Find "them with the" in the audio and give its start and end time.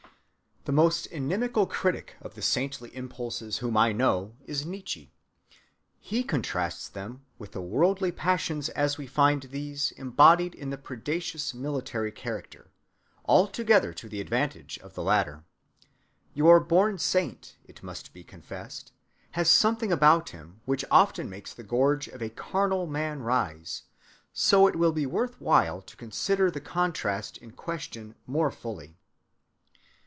6.87-7.61